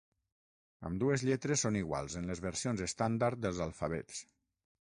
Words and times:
Ambdues 0.89 1.25
lletres 1.29 1.63
són 1.67 1.77
iguals 1.83 2.17
en 2.21 2.27
les 2.31 2.43
versions 2.49 2.83
estàndard 2.89 3.45
dels 3.45 3.63
alfabets. 3.71 4.27